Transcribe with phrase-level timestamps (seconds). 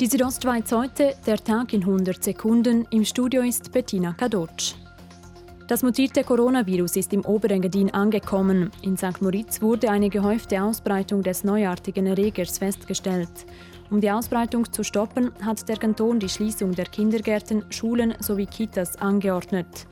[0.00, 2.86] Die Südostschweiz heute, der Tag in 100 Sekunden.
[2.90, 4.74] Im Studio ist Bettina Kadotsch.
[5.66, 8.70] Das mutierte Coronavirus ist im Oberengadin angekommen.
[8.82, 9.20] In St.
[9.20, 13.44] Moritz wurde eine gehäufte Ausbreitung des neuartigen Erregers festgestellt.
[13.90, 18.94] Um die Ausbreitung zu stoppen, hat der Kanton die Schließung der Kindergärten, Schulen sowie Kitas
[19.00, 19.88] angeordnet.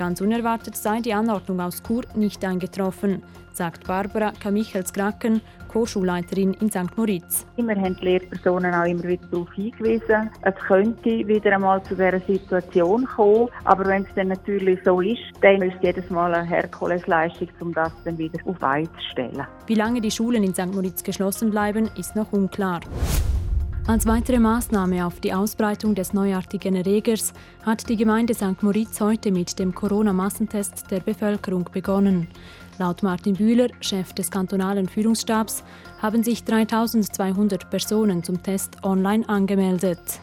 [0.00, 3.22] Ganz unerwartet sei die Anordnung aus Chur nicht eingetroffen,
[3.52, 6.96] sagt Barbara Kamichels-Gracken, Co-Schulleiterin in St.
[6.96, 7.44] Moritz.
[7.56, 12.18] Wir haben die Lehrpersonen auch immer wieder darauf hingewiesen, es könnte wieder einmal zu dieser
[12.20, 17.48] Situation kommen, aber wenn es dann natürlich so ist, dann ist jedes Mal eine Herkulesleistung,
[17.60, 19.46] um das dann wieder auf Eis zu stellen.
[19.66, 20.74] Wie lange die Schulen in St.
[20.74, 22.80] Moritz geschlossen bleiben, ist noch unklar.
[23.86, 27.32] Als weitere Maßnahme auf die Ausbreitung des neuartigen Erregers
[27.64, 28.62] hat die Gemeinde St.
[28.62, 32.28] Moritz heute mit dem Corona-Massentest der Bevölkerung begonnen.
[32.78, 35.64] Laut Martin Bühler, Chef des kantonalen Führungsstabs,
[36.00, 40.20] haben sich 3200 Personen zum Test online angemeldet.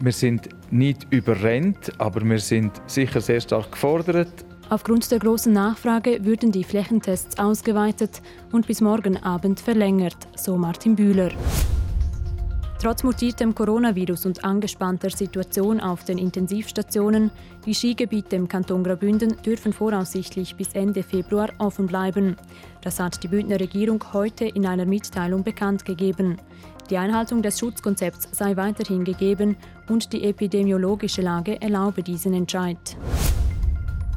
[0.00, 4.44] Wir sind nicht überrennt, aber wir sind sicher sehr stark gefordert.
[4.70, 10.94] Aufgrund der großen Nachfrage würden die Flächentests ausgeweitet und bis morgen Abend verlängert, so Martin
[10.94, 11.30] Bühler.
[12.80, 17.32] Trotz mutiertem Coronavirus und angespannter Situation auf den Intensivstationen,
[17.66, 22.36] die Skigebiete im Kanton Graubünden dürfen voraussichtlich bis Ende Februar offen bleiben.
[22.80, 26.36] Das hat die Bündner Regierung heute in einer Mitteilung bekannt gegeben.
[26.88, 29.56] Die Einhaltung des Schutzkonzepts sei weiterhin gegeben
[29.88, 32.96] und die epidemiologische Lage erlaube diesen Entscheid.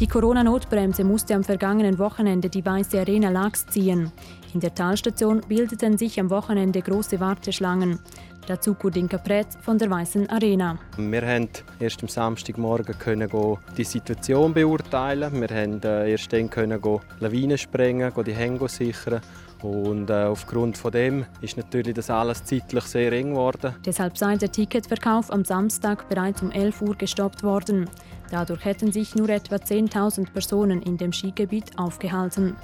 [0.00, 4.12] Die Corona-Notbremse musste am vergangenen Wochenende die Weiße Arena Lachs ziehen.
[4.52, 7.98] In der Talstation bildeten sich am Wochenende große Warteschlangen.
[8.46, 10.78] Dazu Kurdinka Pretz von der Weißen Arena.
[10.96, 11.48] Wir können
[11.80, 13.28] erst am Samstagmorgen können
[13.76, 15.40] die Situation beurteilen.
[15.40, 16.80] Wir können äh, erst dann können
[17.18, 19.20] Lawinen sprengen, die Hänge sichern.
[19.62, 23.74] Und äh, aufgrund von dem ist natürlich das alles zeitlich sehr eng geworden.
[23.84, 27.90] Deshalb sei der Ticketverkauf am Samstag bereits um 11 Uhr gestoppt worden.
[28.30, 32.54] Dadurch hätten sich nur etwa 10.000 Personen in dem Skigebiet aufgehalten.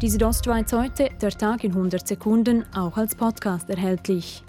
[0.00, 4.42] Die Südostschweiz heute, der Tag in 100 Sekunden, auch als Podcast erhältlich.